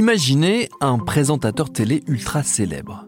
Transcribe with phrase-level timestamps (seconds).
[0.00, 3.04] Imaginez un présentateur télé ultra célèbre.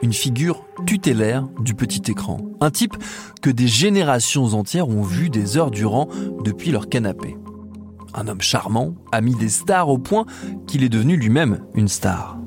[0.00, 2.38] Une figure tutélaire du petit écran.
[2.62, 2.96] Un type
[3.42, 6.08] que des générations entières ont vu des heures durant
[6.42, 7.36] depuis leur canapé.
[8.14, 10.24] Un homme charmant, ami des stars au point
[10.66, 12.38] qu'il est devenu lui-même une star.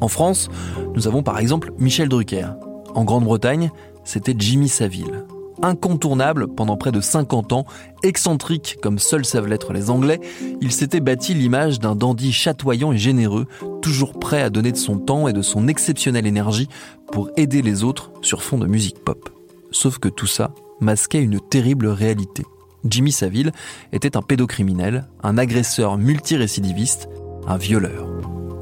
[0.00, 0.48] En France,
[0.94, 2.48] nous avons par exemple Michel Drucker.
[2.94, 3.70] En Grande-Bretagne,
[4.04, 5.26] c'était Jimmy Savile.
[5.62, 7.66] Incontournable pendant près de 50 ans,
[8.02, 10.20] excentrique comme seuls savent l'être les Anglais,
[10.60, 13.46] il s'était bâti l'image d'un dandy chatoyant et généreux,
[13.80, 16.68] toujours prêt à donner de son temps et de son exceptionnelle énergie
[17.12, 19.30] pour aider les autres sur fond de musique pop.
[19.70, 22.44] Sauf que tout ça masquait une terrible réalité.
[22.84, 23.52] Jimmy Savile
[23.92, 27.08] était un pédocriminel, un agresseur multirécidiviste,
[27.46, 28.08] un violeur.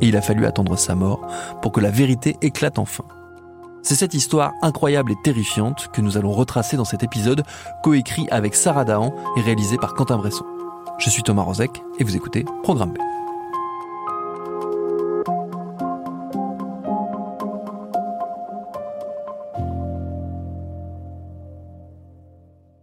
[0.03, 1.27] Et il a fallu attendre sa mort
[1.63, 3.05] pour que la vérité éclate enfin.
[3.83, 7.45] C'est cette histoire incroyable et terrifiante que nous allons retracer dans cet épisode,
[7.83, 10.45] coécrit avec Sarah Dahan et réalisé par Quentin Bresson.
[10.99, 12.99] Je suis Thomas Rozek et vous écoutez Programme B.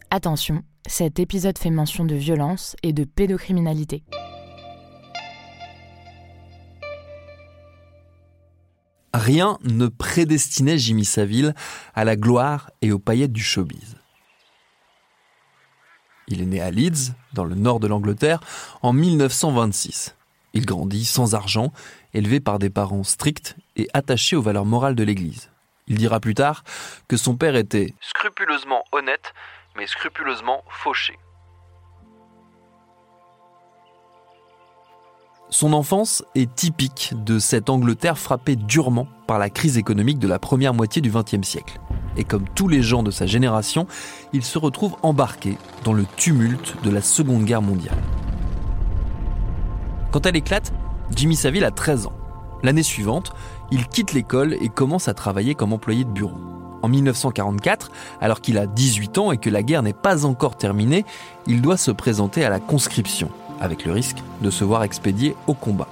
[0.10, 4.04] Attention, cet épisode fait mention de violence et de pédocriminalité.
[9.18, 11.56] Rien ne prédestinait Jimmy Savile
[11.96, 13.98] à la gloire et aux paillettes du showbiz.
[16.28, 18.42] Il est né à Leeds, dans le nord de l'Angleterre,
[18.84, 20.16] en 1926.
[20.54, 21.74] Il grandit sans argent,
[22.14, 25.50] élevé par des parents stricts et attachés aux valeurs morales de l'Église.
[25.88, 26.64] Il dira plus tard
[27.08, 29.34] que son père était scrupuleusement honnête,
[29.76, 31.18] mais scrupuleusement fauché.
[35.50, 40.40] Son enfance est typique de cette Angleterre frappée durement par la crise économique de la
[40.40, 41.80] première moitié du XXe siècle.
[42.18, 43.88] Et comme tous les gens de sa génération,
[44.34, 47.98] il se retrouve embarqué dans le tumulte de la Seconde Guerre mondiale.
[50.12, 50.74] Quand elle éclate,
[51.16, 52.14] Jimmy Savile a 13 ans.
[52.62, 53.32] L'année suivante,
[53.72, 56.38] il quitte l'école et commence à travailler comme employé de bureau.
[56.82, 61.06] En 1944, alors qu'il a 18 ans et que la guerre n'est pas encore terminée,
[61.46, 63.30] il doit se présenter à la conscription,
[63.62, 65.88] avec le risque de se voir expédié au combat.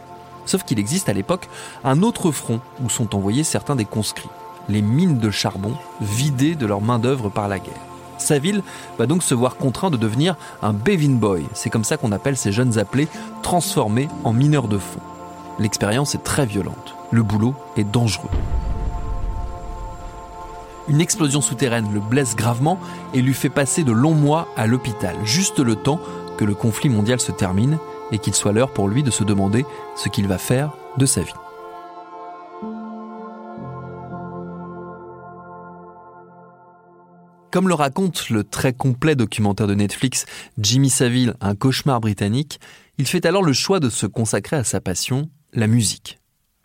[0.46, 1.50] Sauf qu'il existe à l'époque
[1.84, 4.30] un autre front où sont envoyés certains des conscrits,
[4.70, 7.74] les mines de charbon vidées de leur main-d'œuvre par la guerre.
[8.18, 8.64] Saville
[8.98, 12.38] va donc se voir contraint de devenir un Bevin Boy, c'est comme ça qu'on appelle
[12.38, 13.08] ces jeunes appelés,
[13.44, 15.02] transformés en mineurs de fond.
[15.60, 18.30] L'expérience est très violente, le boulot est dangereux.
[20.88, 22.80] Une explosion souterraine le blesse gravement
[23.14, 26.00] et lui fait passer de longs mois à l'hôpital, juste le temps
[26.38, 27.78] que le conflit mondial se termine
[28.12, 29.66] et qu'il soit l'heure pour lui de se demander
[29.96, 31.32] ce qu'il va faire de sa vie.
[37.52, 40.26] Comme le raconte le très complet documentaire de Netflix
[40.58, 42.60] Jimmy Savile, un cauchemar britannique,
[42.98, 46.20] il fait alors le choix de se consacrer à sa passion, la musique.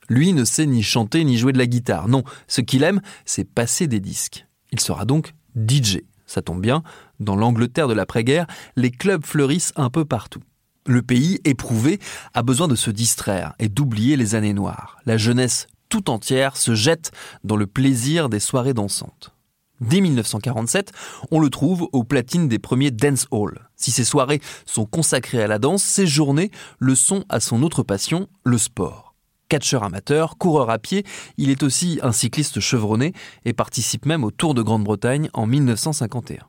[0.08, 2.08] Lui ne sait ni chanter ni jouer de la guitare.
[2.08, 4.46] Non, ce qu'il aime, c'est passer des disques.
[4.72, 5.99] Il sera donc DJ.
[6.31, 6.85] Ça tombe bien,
[7.19, 8.47] dans l'Angleterre de l'après-guerre,
[8.77, 10.38] les clubs fleurissent un peu partout.
[10.87, 11.99] Le pays, éprouvé,
[12.35, 15.00] a besoin de se distraire et d'oublier les années noires.
[15.06, 17.11] La jeunesse tout entière se jette
[17.43, 19.35] dans le plaisir des soirées dansantes.
[19.81, 20.93] Dès 1947,
[21.32, 23.69] on le trouve aux platines des premiers dance halls.
[23.75, 27.82] Si ces soirées sont consacrées à la danse, ces journées le sont à son autre
[27.82, 29.10] passion, le sport.
[29.50, 31.05] Catcheur amateur, coureur à pied,
[31.37, 33.12] il est aussi un cycliste chevronné
[33.44, 36.44] et participe même au Tour de Grande-Bretagne en 1951.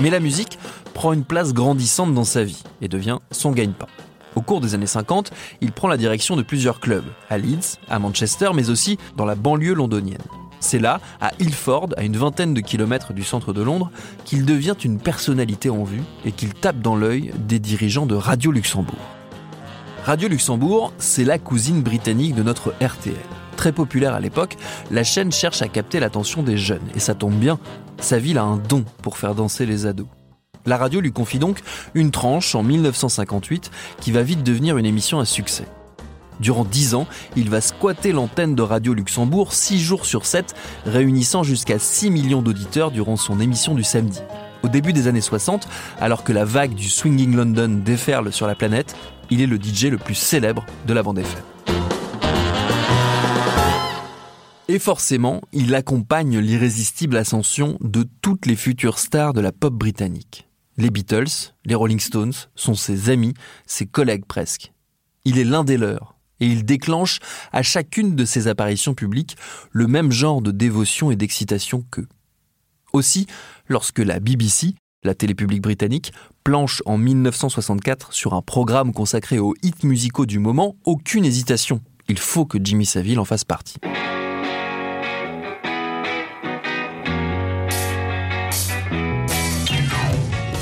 [0.00, 0.60] Mais la musique
[0.94, 3.88] prend une place grandissante dans sa vie et devient son gagne-pain.
[4.36, 5.32] Au cours des années 50,
[5.62, 9.34] il prend la direction de plusieurs clubs, à Leeds, à Manchester, mais aussi dans la
[9.34, 10.22] banlieue londonienne.
[10.60, 13.90] C'est là, à Ilford, à une vingtaine de kilomètres du centre de Londres,
[14.24, 18.52] qu'il devient une personnalité en vue et qu'il tape dans l'œil des dirigeants de Radio
[18.52, 19.21] Luxembourg.
[20.04, 23.14] Radio Luxembourg, c'est la cousine britannique de notre RTL.
[23.56, 24.56] Très populaire à l'époque,
[24.90, 27.60] la chaîne cherche à capter l'attention des jeunes, et ça tombe bien,
[28.00, 30.08] sa ville a un don pour faire danser les ados.
[30.66, 31.60] La radio lui confie donc
[31.94, 33.70] une tranche en 1958
[34.00, 35.66] qui va vite devenir une émission à succès.
[36.40, 37.06] Durant 10 ans,
[37.36, 42.42] il va squatter l'antenne de Radio Luxembourg 6 jours sur 7, réunissant jusqu'à 6 millions
[42.42, 44.18] d'auditeurs durant son émission du samedi.
[44.64, 45.68] Au début des années 60,
[46.00, 48.96] alors que la vague du Swinging London déferle sur la planète,
[49.32, 51.42] il est le DJ le plus célèbre de la bande FM.
[54.68, 60.48] Et forcément, il accompagne l'irrésistible ascension de toutes les futures stars de la pop britannique.
[60.76, 63.32] Les Beatles, les Rolling Stones sont ses amis,
[63.66, 64.72] ses collègues presque.
[65.24, 67.20] Il est l'un des leurs, et il déclenche
[67.52, 69.38] à chacune de ses apparitions publiques
[69.70, 72.08] le même genre de dévotion et d'excitation qu'eux.
[72.92, 73.26] Aussi,
[73.66, 74.74] lorsque la BBC,
[75.04, 76.12] la télé publique britannique,
[76.42, 81.80] planche en 1964 sur un programme consacré aux hits musicaux du moment, aucune hésitation.
[82.08, 83.76] Il faut que Jimmy Savile en fasse partie.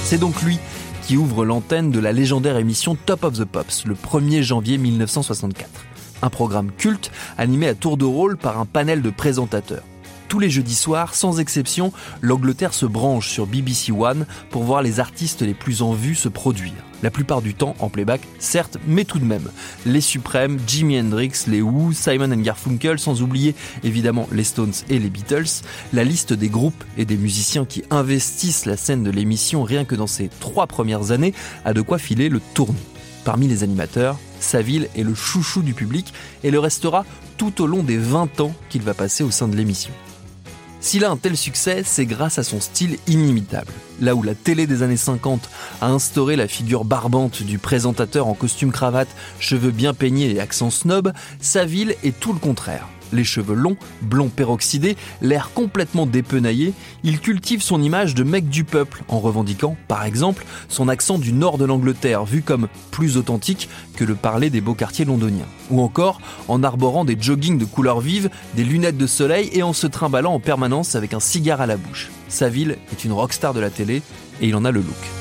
[0.05, 0.59] C'est donc lui
[1.06, 5.69] qui ouvre l'antenne de la légendaire émission Top of the Pops le 1er janvier 1964.
[6.23, 9.85] Un programme culte animé à tour de rôle par un panel de présentateurs.
[10.31, 15.00] Tous les jeudis soirs, sans exception, l'Angleterre se branche sur BBC One pour voir les
[15.00, 16.85] artistes les plus en vue se produire.
[17.03, 19.50] La plupart du temps en playback, certes, mais tout de même.
[19.87, 25.11] Les Suprêmes, Jimi Hendrix, les Who, Simon Garfunkel, sans oublier évidemment les Stones et les
[25.11, 25.65] Beatles.
[25.93, 29.97] La liste des groupes et des musiciens qui investissent la scène de l'émission rien que
[29.97, 31.35] dans ces trois premières années
[31.65, 32.79] a de quoi filer le tournis.
[33.25, 37.05] Parmi les animateurs, Saville est le chouchou du public et le restera
[37.37, 39.91] tout au long des 20 ans qu'il va passer au sein de l'émission.
[40.81, 43.73] S'il a un tel succès, c'est grâce à son style inimitable.
[44.00, 45.49] Là où la télé des années 50
[45.82, 50.71] a instauré la figure barbante du présentateur en costume cravate, cheveux bien peignés et accent
[50.71, 56.73] snob, sa ville est tout le contraire les cheveux longs, blond peroxydé, l'air complètement dépenaillé,
[57.03, 61.33] il cultive son image de mec du peuple en revendiquant, par exemple, son accent du
[61.33, 65.47] nord de l'Angleterre, vu comme plus authentique que le parler des beaux quartiers londoniens.
[65.71, 69.73] Ou encore en arborant des joggings de couleur vive, des lunettes de soleil et en
[69.73, 72.11] se trimballant en permanence avec un cigare à la bouche.
[72.29, 74.03] Sa ville est une rockstar de la télé
[74.41, 75.19] et il en a le look.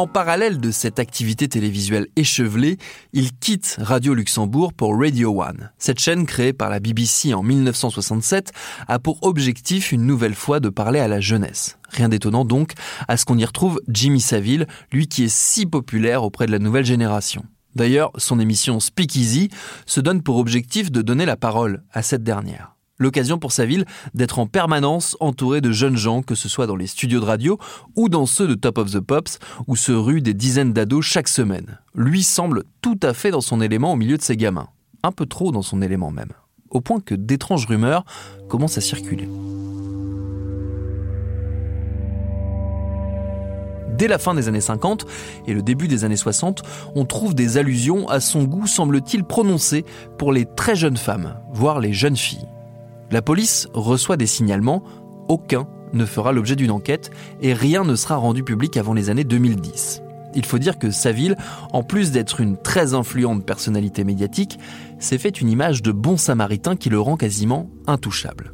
[0.00, 2.78] En parallèle de cette activité télévisuelle échevelée,
[3.12, 5.72] il quitte Radio Luxembourg pour Radio One.
[5.76, 8.50] Cette chaîne, créée par la BBC en 1967,
[8.88, 11.76] a pour objectif une nouvelle fois de parler à la jeunesse.
[11.90, 12.72] Rien d'étonnant donc
[13.08, 16.58] à ce qu'on y retrouve Jimmy Savile, lui qui est si populaire auprès de la
[16.58, 17.44] nouvelle génération.
[17.76, 19.50] D'ailleurs, son émission Speak Easy
[19.84, 23.84] se donne pour objectif de donner la parole à cette dernière l'occasion pour sa ville
[24.14, 27.58] d'être en permanence entourée de jeunes gens, que ce soit dans les studios de radio
[27.96, 31.28] ou dans ceux de Top of the Pops, où se ruent des dizaines d'ados chaque
[31.28, 31.78] semaine.
[31.94, 34.68] Lui semble tout à fait dans son élément au milieu de ses gamins.
[35.02, 36.32] Un peu trop dans son élément même.
[36.70, 38.04] Au point que d'étranges rumeurs
[38.48, 39.28] commencent à circuler.
[43.96, 45.04] Dès la fin des années 50
[45.46, 46.62] et le début des années 60,
[46.94, 49.84] on trouve des allusions à son goût, semble-t-il, prononcé
[50.16, 52.48] pour les très jeunes femmes, voire les jeunes filles.
[53.10, 54.84] La police reçoit des signalements,
[55.28, 59.24] aucun ne fera l'objet d'une enquête et rien ne sera rendu public avant les années
[59.24, 60.02] 2010.
[60.36, 61.36] Il faut dire que Saville,
[61.72, 64.58] en plus d'être une très influente personnalité médiatique,
[65.00, 68.52] s'est fait une image de bon samaritain qui le rend quasiment intouchable.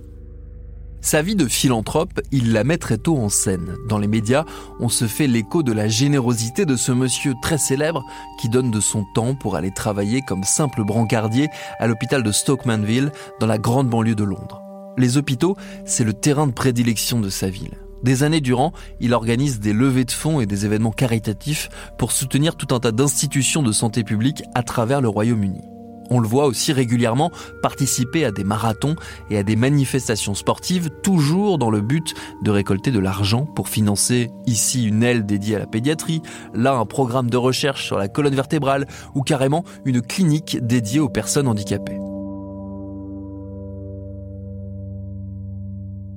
[1.06, 3.76] Sa vie de philanthrope, il la met très tôt en scène.
[3.88, 4.44] Dans les médias,
[4.80, 8.02] on se fait l'écho de la générosité de ce monsieur très célèbre
[8.40, 11.46] qui donne de son temps pour aller travailler comme simple brancardier
[11.78, 14.60] à l'hôpital de Stoke Manville dans la grande banlieue de Londres.
[14.98, 17.78] Les hôpitaux, c'est le terrain de prédilection de sa ville.
[18.02, 21.68] Des années durant, il organise des levées de fonds et des événements caritatifs
[22.00, 25.75] pour soutenir tout un tas d'institutions de santé publique à travers le Royaume-Uni.
[26.10, 27.30] On le voit aussi régulièrement
[27.62, 28.96] participer à des marathons
[29.30, 34.30] et à des manifestations sportives, toujours dans le but de récolter de l'argent pour financer
[34.46, 36.22] ici une aile dédiée à la pédiatrie,
[36.54, 41.08] là un programme de recherche sur la colonne vertébrale ou carrément une clinique dédiée aux
[41.08, 41.98] personnes handicapées.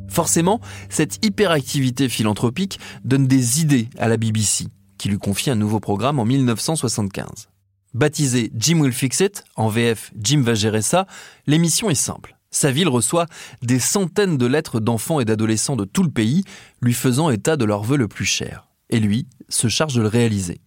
[0.09, 4.65] Forcément, cette hyperactivité philanthropique donne des idées à la BBC,
[4.97, 7.47] qui lui confie un nouveau programme en 1975.
[7.95, 11.07] Baptisé Jim Will Fix It, en VF Jim va gérer ça,
[11.47, 12.35] l'émission est simple.
[12.51, 13.25] Sa ville reçoit
[13.63, 16.43] des centaines de lettres d'enfants et d'adolescents de tout le pays,
[16.81, 18.67] lui faisant état de leur vœu le plus cher.
[18.91, 20.61] Et lui se charge de le réaliser.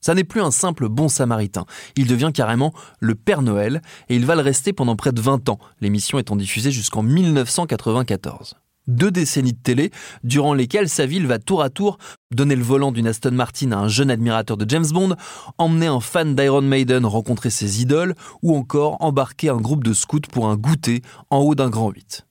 [0.00, 1.64] Ça n'est plus un simple bon samaritain,
[1.96, 5.48] il devient carrément le Père Noël, et il va le rester pendant près de 20
[5.48, 8.54] ans, l'émission étant diffusée jusqu'en 1994
[8.88, 9.90] deux décennies de télé,
[10.24, 11.98] durant lesquelles sa ville va tour à tour
[12.34, 15.14] donner le volant d'une Aston Martin à un jeune admirateur de James Bond,
[15.56, 20.20] emmener un fan d'Iron Maiden rencontrer ses idoles, ou encore embarquer un groupe de scouts
[20.32, 22.26] pour un goûter en haut d'un grand 8.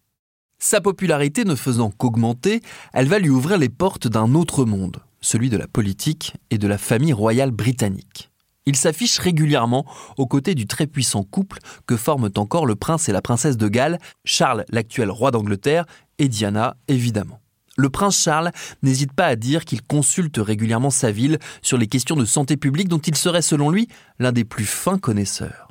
[0.59, 2.61] Sa popularité ne faisant qu'augmenter,
[2.93, 6.67] elle va lui ouvrir les portes d'un autre monde, celui de la politique et de
[6.67, 8.31] la famille royale britannique.
[8.67, 9.85] Il s'affiche régulièrement
[10.17, 13.69] aux côtés du très puissant couple que forment encore le prince et la princesse de
[13.69, 15.85] Galles, Charles, l'actuel roi d'Angleterre,
[16.19, 17.39] et Diana, évidemment.
[17.77, 18.51] Le prince Charles
[18.83, 22.89] n'hésite pas à dire qu'il consulte régulièrement sa ville sur les questions de santé publique
[22.89, 23.87] dont il serait selon lui
[24.19, 25.66] l'un des plus fins connaisseurs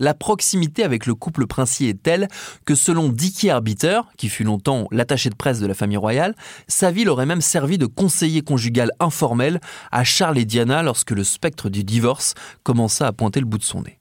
[0.00, 2.26] la proximité avec le couple princier est telle
[2.64, 6.34] que selon Dickie Arbiter, qui fut longtemps l'attaché de presse de la famille royale,
[6.66, 9.60] sa ville aurait même servi de conseiller conjugal informel
[9.92, 13.62] à Charles et Diana lorsque le spectre du divorce commença à pointer le bout de
[13.62, 14.00] son nez.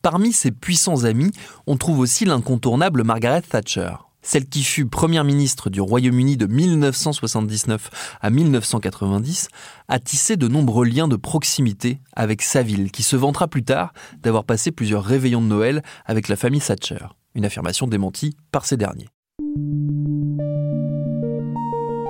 [0.00, 1.32] Parmi ses puissants amis,
[1.66, 3.92] on trouve aussi l'incontournable Margaret Thatcher
[4.22, 9.48] celle qui fut première ministre du Royaume-Uni de 1979 à 1990,
[9.88, 13.92] a tissé de nombreux liens de proximité avec sa ville, qui se vantera plus tard
[14.22, 18.76] d'avoir passé plusieurs réveillons de Noël avec la famille Thatcher, une affirmation démentie par ces
[18.76, 19.08] derniers.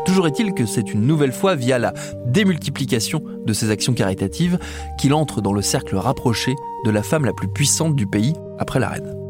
[0.05, 1.95] Toujours est-il que c'est une nouvelle fois via la
[2.27, 4.59] démultiplication de ses actions caritatives
[4.99, 6.55] qu'il entre dans le cercle rapproché
[6.85, 9.22] de la femme la plus puissante du pays après la reine.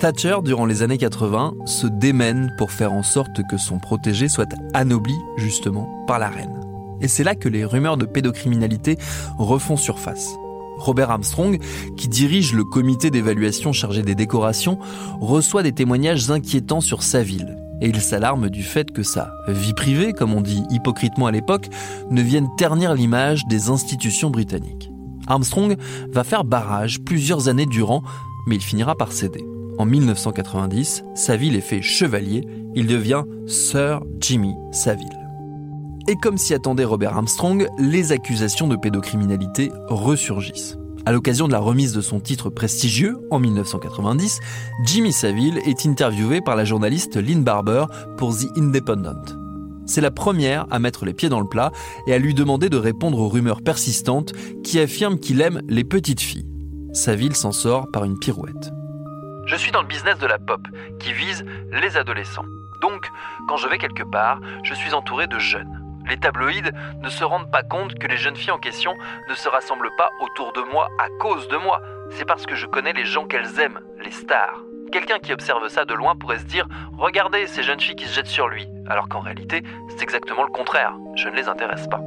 [0.00, 4.48] Thatcher, durant les années 80, se démène pour faire en sorte que son protégé soit
[4.72, 6.58] anobli, justement, par la reine.
[7.02, 8.96] Et c'est là que les rumeurs de pédocriminalité
[9.36, 10.30] refont surface.
[10.78, 11.60] Robert Armstrong,
[11.98, 14.78] qui dirige le comité d'évaluation chargé des décorations,
[15.20, 17.58] reçoit des témoignages inquiétants sur sa ville.
[17.82, 21.68] Et il s'alarme du fait que sa vie privée, comme on dit hypocritement à l'époque,
[22.08, 24.90] ne vienne ternir l'image des institutions britanniques.
[25.26, 25.76] Armstrong
[26.10, 28.02] va faire barrage plusieurs années durant,
[28.46, 29.44] mais il finira par céder.
[29.80, 35.08] En 1990, Saville est fait chevalier, il devient Sir Jimmy Saville.
[36.06, 40.76] Et comme s'y attendait Robert Armstrong, les accusations de pédocriminalité ressurgissent.
[41.06, 44.40] À l'occasion de la remise de son titre prestigieux en 1990,
[44.84, 47.86] Jimmy Saville est interviewé par la journaliste Lynn Barber
[48.18, 49.34] pour The Independent.
[49.86, 51.72] C'est la première à mettre les pieds dans le plat
[52.06, 56.20] et à lui demander de répondre aux rumeurs persistantes qui affirment qu'il aime les petites
[56.20, 56.50] filles.
[56.92, 58.72] Saville s'en sort par une pirouette.
[59.46, 60.60] Je suis dans le business de la pop,
[60.98, 62.44] qui vise les adolescents.
[62.80, 63.10] Donc,
[63.48, 65.80] quand je vais quelque part, je suis entouré de jeunes.
[66.08, 68.94] Les tabloïds ne se rendent pas compte que les jeunes filles en question
[69.28, 71.80] ne se rassemblent pas autour de moi à cause de moi.
[72.10, 74.62] C'est parce que je connais les gens qu'elles aiment, les stars.
[74.92, 76.66] Quelqu'un qui observe ça de loin pourrait se dire
[76.98, 78.66] Regardez ces jeunes filles qui se jettent sur lui.
[78.88, 80.94] Alors qu'en réalité, c'est exactement le contraire.
[81.14, 82.00] Je ne les intéresse pas.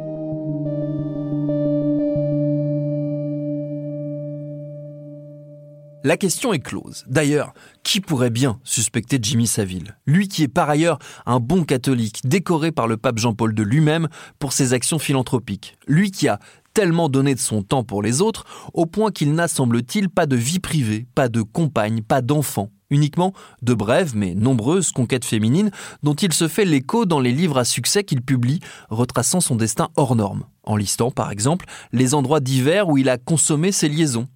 [6.06, 7.06] La question est close.
[7.08, 12.20] D'ailleurs, qui pourrait bien suspecter Jimmy Saville Lui qui est par ailleurs un bon catholique,
[12.26, 15.78] décoré par le pape Jean-Paul II lui-même pour ses actions philanthropiques.
[15.88, 16.40] Lui qui a
[16.74, 18.44] tellement donné de son temps pour les autres,
[18.74, 23.32] au point qu'il n'a, semble-t-il, pas de vie privée, pas de compagne, pas d'enfant, uniquement
[23.62, 27.64] de brèves mais nombreuses conquêtes féminines dont il se fait l'écho dans les livres à
[27.64, 32.90] succès qu'il publie, retraçant son destin hors norme, en listant par exemple les endroits divers
[32.90, 34.28] où il a consommé ses liaisons.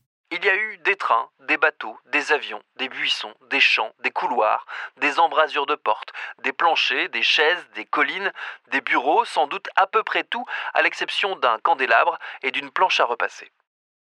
[0.87, 4.65] Des trains, des bateaux, des avions, des buissons, des champs, des couloirs,
[5.01, 6.13] des embrasures de portes,
[6.45, 8.31] des planchers, des chaises, des collines,
[8.71, 13.01] des bureaux, sans doute à peu près tout, à l'exception d'un candélabre et d'une planche
[13.01, 13.51] à repasser.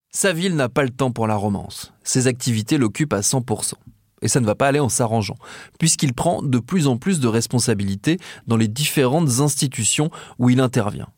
[0.09, 1.93] Sa ville n'a pas le temps pour la romance.
[2.03, 3.75] Ses activités l'occupent à 100%.
[4.23, 5.37] Et ça ne va pas aller en s'arrangeant,
[5.77, 10.09] puisqu'il prend de plus en plus de responsabilités dans les différentes institutions
[10.39, 11.09] où il intervient.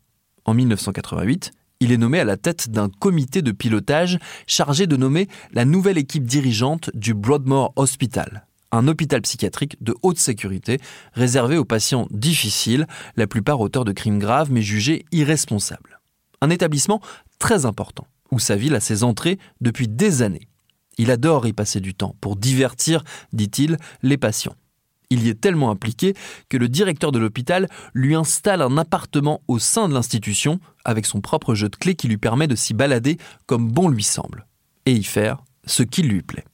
[0.43, 1.51] En 1988,
[1.83, 5.97] il est nommé à la tête d'un comité de pilotage chargé de nommer la nouvelle
[5.97, 10.79] équipe dirigeante du Broadmoor Hospital, un hôpital psychiatrique de haute sécurité
[11.11, 12.87] réservé aux patients difficiles,
[13.17, 15.99] la plupart auteurs de crimes graves mais jugés irresponsables.
[16.39, 17.01] Un établissement
[17.37, 20.47] très important, où sa ville a ses entrées depuis des années.
[20.97, 24.55] Il adore y passer du temps pour divertir, dit-il, les patients.
[25.13, 26.15] Il y est tellement impliqué
[26.49, 31.21] que le directeur de l'hôpital lui installe un appartement au sein de l'institution avec son
[31.21, 34.47] propre jeu de clés qui lui permet de s'y balader comme bon lui semble
[34.87, 36.45] et y faire ce qui lui plaît.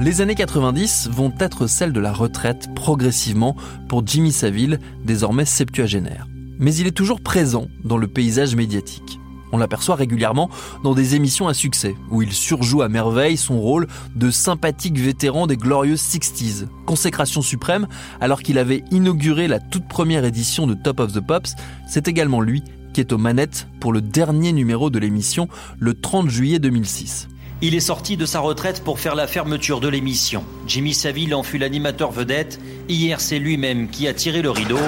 [0.00, 3.54] Les années 90 vont être celles de la retraite progressivement
[3.86, 6.26] pour Jimmy Saville, désormais septuagénaire.
[6.58, 9.18] Mais il est toujours présent dans le paysage médiatique.
[9.52, 10.50] On l'aperçoit régulièrement
[10.84, 15.46] dans des émissions à succès, où il surjoue à merveille son rôle de sympathique vétéran
[15.46, 16.66] des glorieuses 60s.
[16.84, 17.86] Consécration suprême,
[18.20, 21.54] alors qu'il avait inauguré la toute première édition de Top of the Pops,
[21.88, 22.62] c'est également lui
[22.92, 25.48] qui est aux manettes pour le dernier numéro de l'émission
[25.78, 27.28] le 30 juillet 2006.
[27.60, 30.44] Il est sorti de sa retraite pour faire la fermeture de l'émission.
[30.66, 32.60] Jimmy Saville en fut l'animateur vedette.
[32.88, 34.78] Hier, c'est lui-même qui a tiré le rideau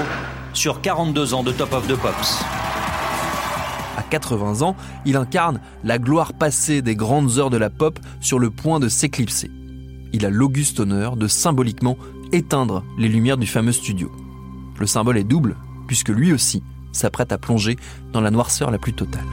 [0.52, 2.42] sur 42 ans de Top of the Pops.
[3.96, 8.38] À 80 ans, il incarne la gloire passée des grandes heures de la pop sur
[8.38, 9.50] le point de s'éclipser.
[10.12, 11.96] Il a l'auguste honneur de symboliquement
[12.32, 14.10] éteindre les lumières du fameux studio.
[14.78, 17.76] Le symbole est double, puisque lui aussi s'apprête à plonger
[18.12, 19.26] dans la noirceur la plus totale.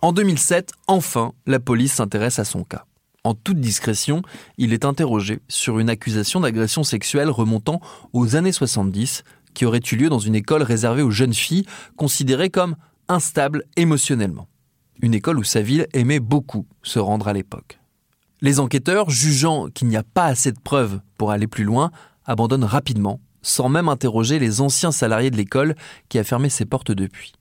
[0.00, 2.86] En 2007, enfin, la police s'intéresse à son cas.
[3.24, 4.22] En toute discrétion,
[4.58, 7.80] il est interrogé sur une accusation d'agression sexuelle remontant
[8.12, 9.22] aux années 70
[9.54, 11.64] qui aurait eu lieu dans une école réservée aux jeunes filles
[11.96, 12.74] considérées comme
[13.08, 14.48] instables émotionnellement.
[15.02, 17.78] Une école où Saville aimait beaucoup se rendre à l'époque.
[18.40, 21.92] Les enquêteurs, jugeant qu'il n'y a pas assez de preuves pour aller plus loin,
[22.24, 25.76] abandonnent rapidement, sans même interroger les anciens salariés de l'école
[26.08, 27.32] qui a fermé ses portes depuis.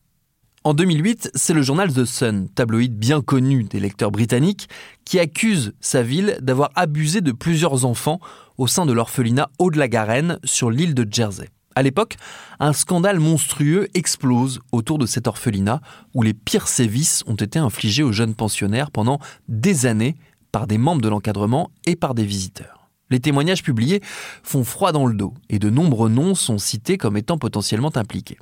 [0.63, 4.69] En 2008, c'est le journal The Sun, tabloïd bien connu des lecteurs britanniques,
[5.05, 8.19] qui accuse sa ville d'avoir abusé de plusieurs enfants
[8.59, 11.49] au sein de l'orphelinat Haut-de-la-Garenne sur l'île de Jersey.
[11.73, 12.17] À l'époque,
[12.59, 15.81] un scandale monstrueux explose autour de cet orphelinat
[16.13, 20.15] où les pires sévices ont été infligés aux jeunes pensionnaires pendant des années
[20.51, 22.87] par des membres de l'encadrement et par des visiteurs.
[23.09, 23.99] Les témoignages publiés
[24.43, 28.37] font froid dans le dos et de nombreux noms sont cités comme étant potentiellement impliqués.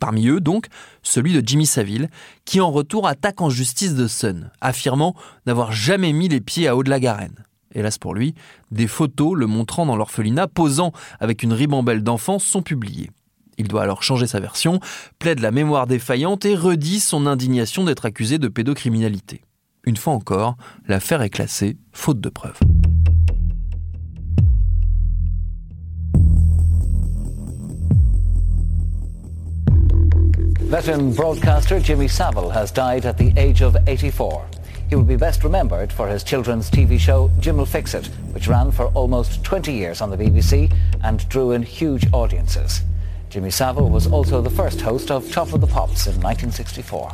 [0.00, 0.66] Parmi eux, donc,
[1.02, 2.08] celui de Jimmy Saville,
[2.46, 5.14] qui en retour attaque en justice de Sun, affirmant
[5.46, 7.44] n'avoir jamais mis les pieds à Haut-de-la-Garenne.
[7.72, 8.34] Hélas pour lui,
[8.72, 13.10] des photos le montrant dans l'orphelinat posant avec une ribambelle d'enfants sont publiées.
[13.58, 14.80] Il doit alors changer sa version,
[15.18, 19.42] plaide la mémoire défaillante et redit son indignation d'être accusé de pédocriminalité.
[19.84, 20.56] Une fois encore,
[20.88, 22.58] l'affaire est classée faute de preuves.
[30.68, 34.46] Veteran broadcaster Jimmy Savile has died at the age of 84.
[34.88, 38.46] He will be best remembered for his children's TV show Jim Will Fix It, which
[38.46, 42.82] ran for almost 20 years on the BBC and drew in huge audiences.
[43.30, 47.12] Jimmy Savile was also the first host of Top of the Pops in 1964.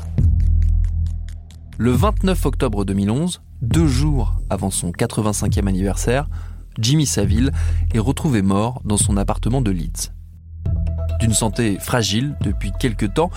[1.79, 6.29] Le 29 octobre 2011, deux jours avant son 85e anniversaire,
[6.79, 7.53] Jimmy Savile
[7.95, 10.11] est retrouvé mort dans son appartement de Leeds.
[11.27, 13.33] D'une santé fragile depuis quelques temps,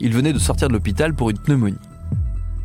[0.00, 1.76] il venait de sortir de l'hôpital pour une pneumonie.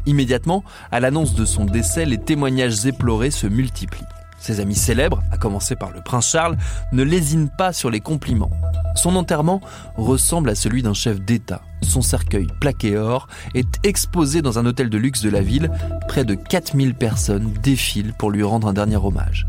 [0.06, 4.06] Immédiatement, à l'annonce de son décès, les témoignages éplorés se multiplient.
[4.40, 6.56] Ses amis célèbres, à commencer par le prince Charles,
[6.94, 8.52] ne lésinent pas sur les compliments.
[8.96, 9.60] Son enterrement
[9.98, 11.62] ressemble à celui d'un chef d'État.
[11.82, 15.70] Son cercueil plaqué or est exposé dans un hôtel de luxe de la ville.
[16.08, 19.46] Près de 4000 personnes défilent pour lui rendre un dernier hommage.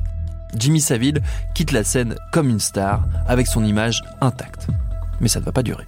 [0.56, 1.22] Jimmy Saville
[1.54, 4.66] quitte la scène comme une star, avec son image intacte
[5.20, 5.86] mais ça ne va pas durer.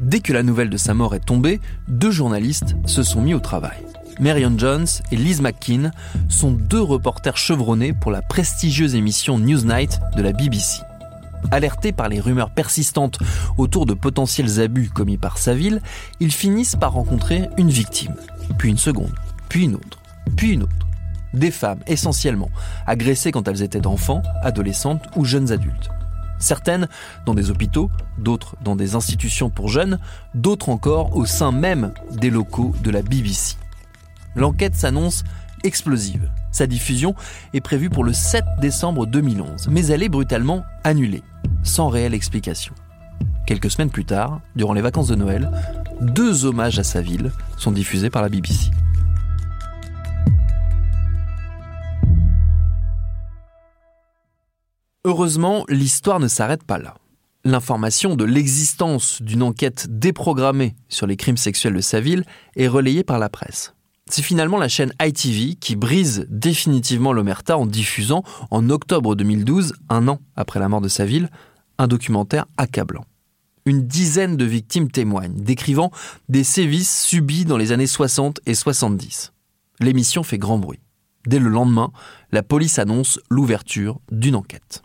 [0.00, 3.40] Dès que la nouvelle de sa mort est tombée, deux journalistes se sont mis au
[3.40, 3.78] travail.
[4.20, 5.90] Marion Jones et Liz McKean
[6.28, 10.82] sont deux reporters chevronnés pour la prestigieuse émission Newsnight de la BBC.
[11.50, 13.18] Alertés par les rumeurs persistantes
[13.58, 15.80] autour de potentiels abus commis par Saville,
[16.20, 18.14] ils finissent par rencontrer une victime,
[18.58, 19.14] puis une seconde,
[19.48, 19.98] puis une autre,
[20.36, 20.72] puis une autre.
[21.32, 22.50] Des femmes essentiellement,
[22.86, 25.90] agressées quand elles étaient enfants, adolescentes ou jeunes adultes
[26.44, 26.88] certaines
[27.26, 29.98] dans des hôpitaux, d'autres dans des institutions pour jeunes,
[30.34, 33.56] d'autres encore au sein même des locaux de la BBC.
[34.36, 35.24] L'enquête s'annonce
[35.64, 36.30] explosive.
[36.52, 37.14] Sa diffusion
[37.52, 41.22] est prévue pour le 7 décembre 2011, mais elle est brutalement annulée,
[41.62, 42.74] sans réelle explication.
[43.46, 45.50] Quelques semaines plus tard, durant les vacances de Noël,
[46.00, 48.70] deux hommages à sa ville sont diffusés par la BBC.
[55.06, 56.94] Heureusement, l'histoire ne s'arrête pas là.
[57.44, 62.24] L'information de l'existence d'une enquête déprogrammée sur les crimes sexuels de sa ville
[62.56, 63.74] est relayée par la presse.
[64.08, 70.08] C'est finalement la chaîne ITV qui brise définitivement l'omerta en diffusant, en octobre 2012, un
[70.08, 71.28] an après la mort de sa ville,
[71.76, 73.04] un documentaire accablant.
[73.66, 75.90] Une dizaine de victimes témoignent, décrivant
[76.30, 79.34] des sévices subis dans les années 60 et 70.
[79.80, 80.80] L'émission fait grand bruit.
[81.26, 81.92] Dès le lendemain,
[82.32, 84.83] la police annonce l'ouverture d'une enquête.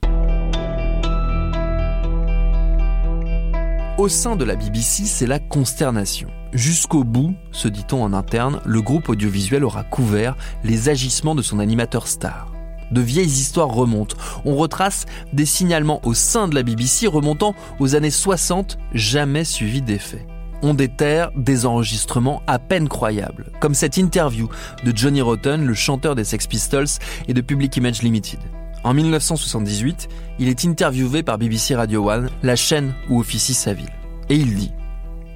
[4.00, 6.30] Au sein de la BBC, c'est la consternation.
[6.54, 11.60] Jusqu'au bout, se dit-on en interne, le groupe audiovisuel aura couvert les agissements de son
[11.60, 12.50] animateur star.
[12.94, 14.16] De vieilles histoires remontent.
[14.46, 19.82] On retrace des signalements au sein de la BBC remontant aux années 60, jamais suivis
[19.82, 20.26] d'effet.
[20.62, 24.48] On déterre des enregistrements à peine croyables, comme cette interview
[24.86, 26.88] de Johnny Rotten, le chanteur des Sex Pistols
[27.28, 28.40] et de Public Image Limited.
[28.84, 30.08] En 1978,
[30.40, 33.90] il est interviewé par BBC Radio One, la chaîne où officie Saville.
[34.30, 34.72] Et il dit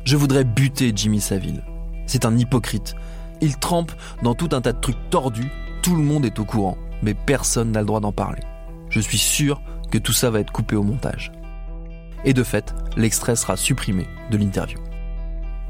[0.05, 1.61] Je voudrais buter Jimmy Saville.
[2.05, 2.95] C'est un hypocrite.
[3.41, 5.51] Il trempe dans tout un tas de trucs tordus,
[5.81, 8.41] tout le monde est au courant, mais personne n'a le droit d'en parler.
[8.89, 11.33] Je suis sûr que tout ça va être coupé au montage.
[12.23, 14.79] Et de fait, l'extrait sera supprimé de l'interview.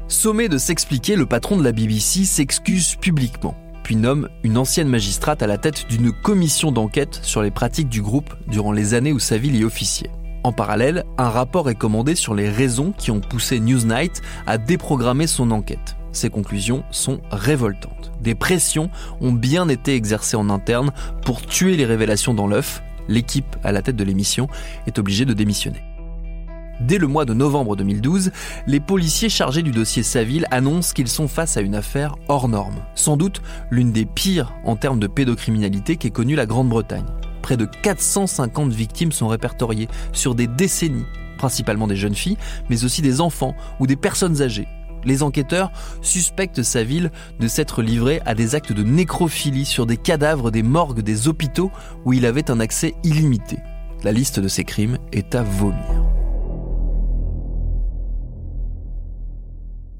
[0.06, 5.42] Sommé de s'expliquer, le patron de la BBC s'excuse publiquement puis nomme une ancienne magistrate
[5.42, 9.20] à la tête d'une commission d'enquête sur les pratiques du groupe durant les années où
[9.20, 10.10] Saville y officiait.
[10.42, 15.26] En parallèle, un rapport est commandé sur les raisons qui ont poussé Newsnight à déprogrammer
[15.26, 15.96] son enquête.
[16.12, 18.12] Ses conclusions sont révoltantes.
[18.20, 20.92] Des pressions ont bien été exercées en interne
[21.22, 22.82] pour tuer les révélations dans l'œuf.
[23.08, 24.48] L'équipe à la tête de l'émission
[24.86, 25.82] est obligée de démissionner.
[26.80, 28.32] Dès le mois de novembre 2012,
[28.66, 32.80] les policiers chargés du dossier Saville annoncent qu'ils sont face à une affaire hors norme,
[32.94, 37.06] sans doute l'une des pires en termes de pédocriminalité qu'ait connue la Grande-Bretagne.
[37.42, 41.06] Près de 450 victimes sont répertoriées sur des décennies,
[41.38, 44.68] principalement des jeunes filles, mais aussi des enfants ou des personnes âgées.
[45.04, 50.50] Les enquêteurs suspectent Saville de s'être livré à des actes de nécrophilie sur des cadavres
[50.50, 51.70] des morgues des hôpitaux
[52.04, 53.58] où il avait un accès illimité.
[54.02, 56.13] La liste de ces crimes est à vomir.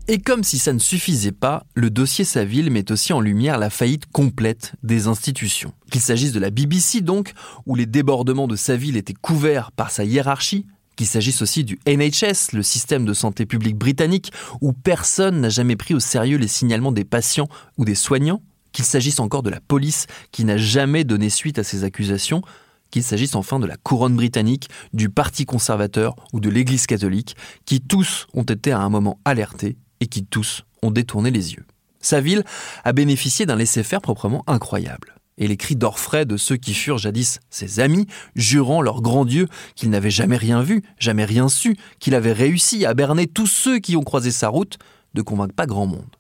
[0.06, 3.70] Et comme si ça ne suffisait pas, le dossier Saville met aussi en lumière la
[3.70, 5.72] faillite complète des institutions.
[5.90, 7.32] Qu'il s'agisse de la BBC donc,
[7.64, 12.52] où les débordements de Saville étaient couverts par sa hiérarchie, qu'il s'agisse aussi du NHS,
[12.52, 16.92] le système de santé publique britannique, où personne n'a jamais pris au sérieux les signalements
[16.92, 21.30] des patients ou des soignants, qu'il s'agisse encore de la police qui n'a jamais donné
[21.30, 22.42] suite à ces accusations,
[22.90, 27.80] qu'il s'agisse enfin de la couronne britannique, du Parti conservateur ou de l'Église catholique, qui
[27.80, 31.64] tous ont été à un moment alertés et qui tous ont détourné les yeux.
[32.00, 32.44] Sa ville
[32.84, 35.14] a bénéficié d'un laisser-faire proprement incroyable.
[35.36, 39.48] Et les cris d'orfraie de ceux qui furent jadis ses amis, jurant leur grand Dieu
[39.74, 43.78] qu'ils n'avaient jamais rien vu, jamais rien su, qu'il avait réussi à berner tous ceux
[43.78, 44.78] qui ont croisé sa route,
[45.14, 46.16] ne convainquent pas grand monde.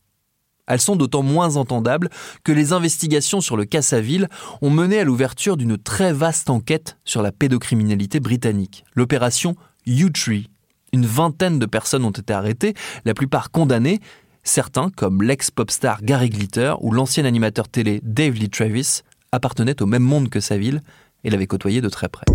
[0.66, 2.08] Elles sont d'autant moins entendables
[2.42, 4.28] que les investigations sur le cas Saville
[4.62, 9.56] ont mené à l'ouverture d'une très vaste enquête sur la pédocriminalité britannique, l'opération
[9.86, 10.48] U-Tree,
[10.94, 14.00] une vingtaine de personnes ont été arrêtées, la plupart condamnées,
[14.44, 19.02] certains, comme l'ex-popstar Gary Glitter ou l'ancien animateur télé Dave Lee Travis,
[19.32, 20.80] appartenaient au même monde que Saville
[21.24, 22.26] et l'avaient côtoyé de très près.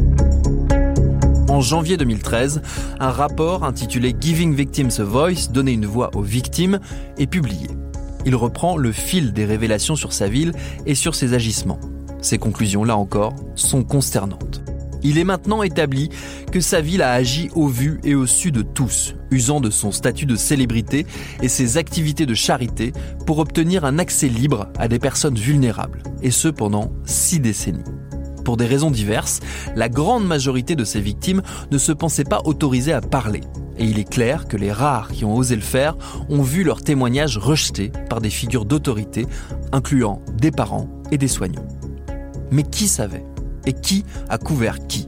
[1.47, 2.61] En janvier 2013,
[2.99, 6.79] un rapport intitulé Giving Victims a Voice, donner une voix aux victimes,
[7.17, 7.67] est publié.
[8.25, 10.51] Il reprend le fil des révélations sur sa ville
[10.85, 11.79] et sur ses agissements.
[12.21, 14.61] Ces conclusions, là encore, sont consternantes.
[15.03, 16.09] Il est maintenant établi
[16.51, 19.91] que sa ville a agi au vu et au su de tous, usant de son
[19.91, 21.05] statut de célébrité
[21.41, 22.91] et ses activités de charité
[23.25, 27.83] pour obtenir un accès libre à des personnes vulnérables, et ce pendant six décennies.
[28.43, 29.41] Pour des raisons diverses,
[29.75, 33.41] la grande majorité de ces victimes ne se pensaient pas autorisées à parler.
[33.77, 35.95] Et il est clair que les rares qui ont osé le faire
[36.29, 39.25] ont vu leurs témoignages rejetés par des figures d'autorité,
[39.71, 41.67] incluant des parents et des soignants.
[42.51, 43.23] Mais qui savait
[43.65, 45.07] et qui a couvert qui?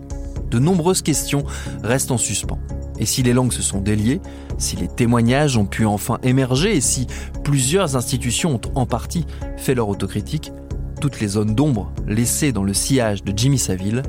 [0.50, 1.44] De nombreuses questions
[1.84, 2.60] restent en suspens.
[3.00, 4.22] Et si les langues se sont déliées,
[4.58, 7.08] si les témoignages ont pu enfin émerger et si
[7.44, 9.26] plusieurs institutions ont en partie
[9.58, 10.52] fait leur autocritique,
[11.00, 14.04] toutes les zones d'ombre laissées dans le sillage de Jimmy Saville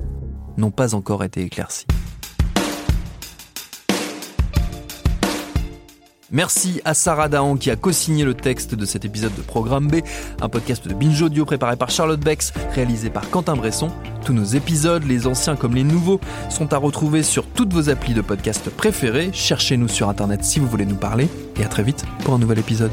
[0.58, 1.86] n'ont pas encore été éclaircies.
[6.32, 9.96] Merci à Sarah Dahan qui a co-signé le texte de cet épisode de Programme B,
[10.40, 13.90] un podcast de Binge Audio préparé par Charlotte Bex, réalisé par Quentin Bresson.
[14.24, 18.14] Tous nos épisodes, les anciens comme les nouveaux, sont à retrouver sur toutes vos applis
[18.14, 19.30] de podcast préférés.
[19.34, 21.28] Cherchez-nous sur internet si vous voulez nous parler
[21.60, 22.92] et à très vite pour un nouvel épisode.